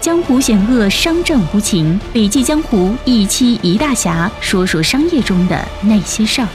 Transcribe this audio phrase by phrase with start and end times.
[0.00, 2.00] 江湖险恶，商战无情。
[2.10, 6.48] 笔记江湖一期一大侠，说说商业中的那些事儿。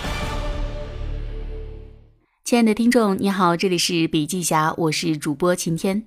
[2.44, 6.06] 亲爱的听众，你好，这里是笔记侠，我是主播晴天。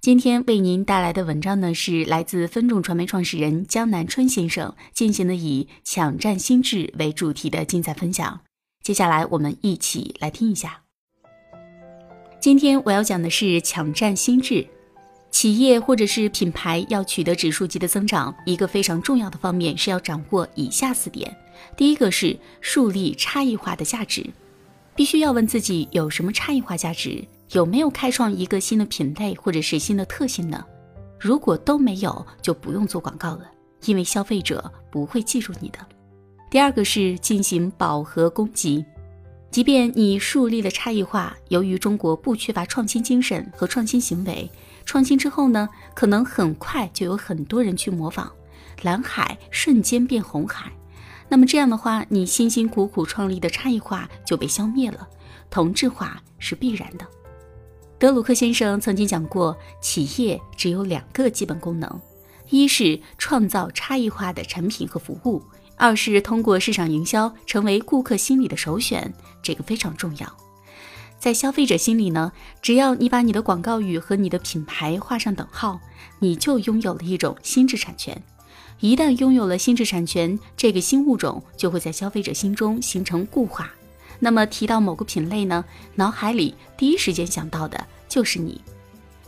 [0.00, 8.40] 今天为您带来的文章呢，是来自分众传媒创始人江南春先生进行的以“抢占心智”为主题的精彩分享。
[8.82, 10.80] 接下来我们一起来听一下。
[12.40, 14.66] 今天我要讲的是抢占心智。
[15.32, 21.34] 企业或者是品牌要取得指数级的增长，一个非常重要的方面是要掌握以下四点。
[21.74, 24.24] 第一个是树立差异化的价值，
[24.94, 30.62] 必须要问自己有什么差异化价值，有没有开创一个新的品类或者是新的特性呢？
[31.18, 33.50] 如果都没有，就不用做广告了，
[33.86, 35.78] 因为消费者不会记住你的。
[36.50, 38.84] 第二个是进行饱和攻击。
[39.50, 44.50] 即便你树立了差异化，由于中国不缺乏创新精神和创新行为，
[44.84, 48.30] 创新之后呢，可能很快就有很多人去模仿，
[48.82, 50.72] 蓝海瞬间变红海。
[51.28, 55.08] 那么这样的话，你辛辛苦苦创立的差异化就被消灭了，
[55.48, 57.06] 同质化是必然的。
[57.98, 62.00] 德鲁克先生曾经讲过，企业只有两个基本功能，
[62.50, 65.42] 一是创造差异化的产品和服务。
[65.76, 70.36] 二是通过市场营销成为顾客心里的首选，这个非常重要。
[71.22, 75.78] 在消费者心里呢，只要你把你的广告语和你的品牌画上等号，
[76.18, 78.20] 你就拥有了一种心智产权。
[78.80, 83.70] 一旦拥有了心智产权，这个新物种就会在消费者心中形成固化。
[84.18, 85.64] 那么提到某个品类呢，
[85.94, 88.60] 脑海里第一时间想到的就是你。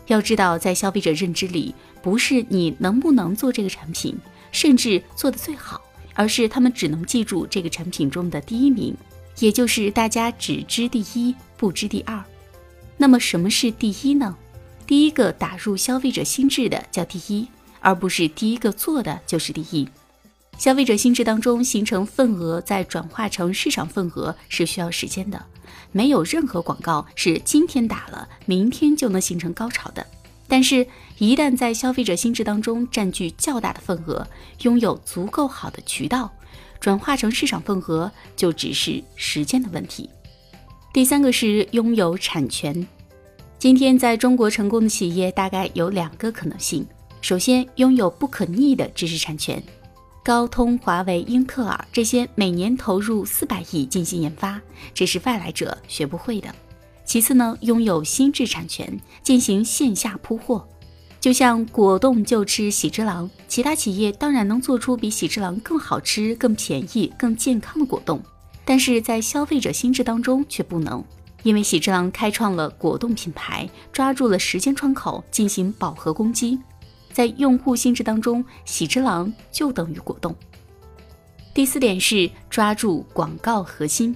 [0.09, 4.19] 要知道，在消费者认知里，不是你能不能做这个产品，
[4.51, 5.81] 甚至做得最好。
[6.17, 8.97] 而是他们只能记住这个产品中的第一名，
[9.39, 12.23] 也就是大家只知第一不知第二。
[12.97, 14.37] 那么什么是第一呢？
[14.87, 17.49] 第一个打入消费者心智的叫第一，
[17.81, 19.89] 而不是第一个做的就是第一。
[20.57, 25.45] 消费者心智当中形成份额，再转化成市场份额是需要时间的，
[25.91, 30.07] 没有任何广告是今天打了，明天就能形成高潮的。
[30.47, 30.87] 但是，
[31.19, 34.25] 一旦在消费者心智当中占据较大的份额，
[34.61, 36.31] 拥有足够好的渠道，
[36.85, 40.11] 转化成市场份额就只是时间的问题。
[40.93, 42.87] 第三个是拥有产权。
[43.59, 46.87] 今天在中国成功的企业大概有两个可能性：
[47.23, 49.63] 首先，拥有不可逆的知识产权，
[50.23, 54.61] 高通、华为、英特尔这些每年投入四百亿进行研发，
[54.93, 56.55] 这是外来者学不会的。
[57.07, 60.69] 其次呢，拥有心智产权，进行线下铺货，
[61.25, 68.23] 就像果冻就吃喜之郎，其他企业当然能做出比喜之郎更好吃、更便宜、更健康的果冻，
[68.63, 71.03] 但是在消费者心智当中却不能，
[71.43, 76.59] 因为喜之郎开创了果冻品牌，抓住了时间窗口进行饱和攻击，
[77.11, 80.37] 在用户心智当中，喜之郎就等于果冻。
[81.55, 84.15] 第四点是抓住广告核心，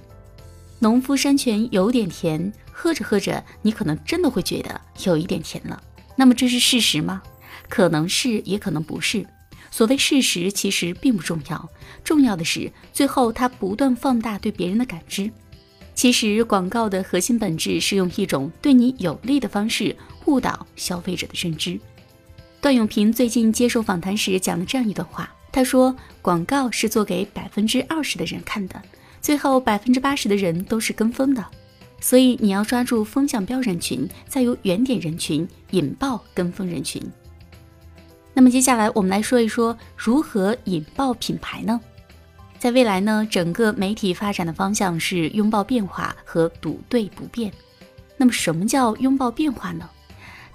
[0.77, 2.53] 农夫山泉有点甜。
[2.71, 5.83] 喝着喝着，你可能真的会觉得有一点甜了。
[6.19, 7.21] 那么这是事实吗？
[7.69, 9.25] 可能是，也可能不是。
[9.71, 11.69] 所谓事实，其实并不重要，
[12.03, 15.31] 重要的是最后它不断放大对别人的感知。
[15.95, 21.79] 其实广告的核心本质是用一种对你有利的方式误导消费者的认知。
[22.59, 28.81] 段永平最近接受访谈时讲了这样一段话，他说：“广告是做给百分之二十的人看的，
[29.21, 31.45] 最后百分之八十的人都是跟风的。”
[32.01, 37.01] 所以你要抓住风向标人群，再由原点人群引爆跟风人群。
[38.33, 41.79] 那么接下来我们来说一说如何引爆品牌呢？
[42.57, 47.51] 在未来呢，整个媒体发展的方向是拥抱变化和赌对不变。
[48.17, 49.89] 那么什么叫拥抱变化呢？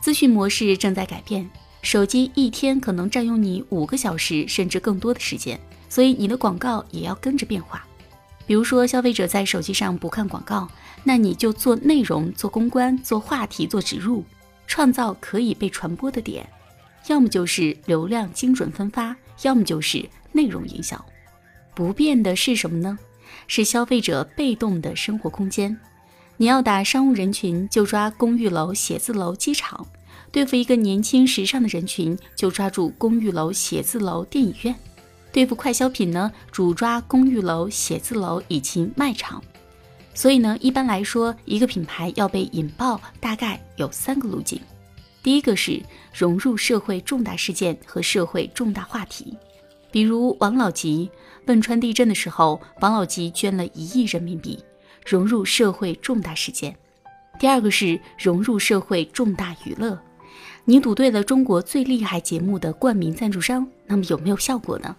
[0.01, 1.49] 资讯模式正在改变，
[1.81, 7.87] 手机一天可能占用你五个小时甚至更多的时间，所以你的广告也要跟着变化。
[8.47, 10.69] 比如说，消费者在手机上不看广告。
[11.07, 14.25] 那你就做内容、做公关、做话题、做植入，
[14.67, 16.49] 创造可以被传播的点，
[17.09, 21.05] 要么就是流量精准分发，要么就是内容营销。
[21.75, 22.99] 不变的是什么呢？
[23.47, 25.79] 是消费者被动的生活空间。
[26.39, 29.87] 你要打商务人群，就抓公寓楼、写字楼、机场；
[30.33, 34.75] 对付一个年轻时尚的人群，就抓住公寓楼、写字楼、电影院；
[35.35, 39.43] 对付快消品呢，主抓公寓楼、写字楼以及卖场。
[40.15, 44.61] 所以呢，一般来说，一个品牌要被引爆，大概有三个路径。
[45.25, 45.83] 第一个是
[46.17, 49.37] 融入社会重大事件和社会重大话题，
[49.91, 51.11] 比如王老吉
[51.47, 54.63] 汶川地震的时候，王老吉捐了一亿人民币，
[55.05, 56.73] 融入社会重大事件。
[57.41, 59.99] 第二个是融入社会重大娱乐，
[60.65, 64.95] 你赌对了中国最厉害节目的冠名赞助商，那么有没有效果呢？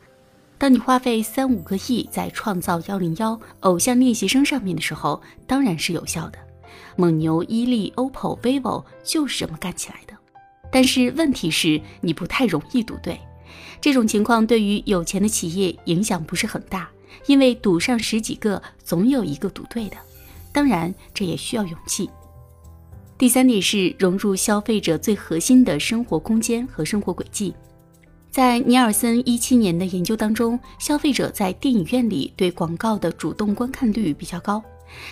[0.58, 6.40] 当你花费三五个亿在创造幺零幺偶像练习生上面的时候，当然是有效的。
[6.96, 10.14] 蒙牛、伊利、OPPO、vivo 就是这么干起来的。
[10.72, 13.20] 但是问题是，你不太容易赌对。
[13.82, 16.90] 这种情况对于有钱的企业影响不是很大，
[17.28, 19.98] 因为赌上十几个，总有一个赌对的。
[20.54, 22.10] 当然，这也需要勇气。
[23.18, 27.54] 第三点是融入消费者最核心的生活空间和生活轨迹。
[28.36, 34.62] 在尼尔森一七年的研究当中，消费者在电影院里对广告的主动观看率比较高，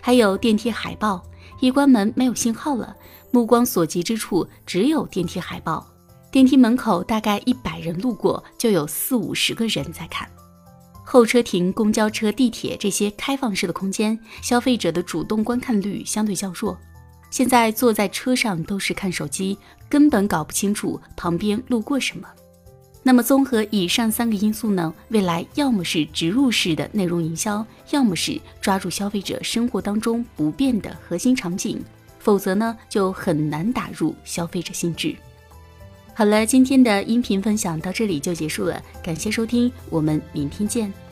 [0.02, 1.24] 还有电梯海报，
[1.62, 2.94] 一关门没有信号了，
[3.32, 5.88] 目光所及之处只有电梯海报。
[6.34, 10.30] 电梯门口大概一百人路过，就有四五十个人在看。
[11.06, 16.78] 候车亭、公交车、地铁这些开放式的空间，消费者的主动观看率相对较弱。
[17.30, 22.28] 现在坐在车上都是看手机，根本搞不清楚旁边路过什么。
[23.06, 31.84] 那么综合以上三个因素呢，未来要么是植入式的内容营销，要么是抓住消费者生活当中不变的核心场景，
[32.18, 35.14] 否则呢就很难打入消费者心智。
[36.14, 41.03] 好了，今天的音频分享到这里就结束了，感谢收听，我们明天见。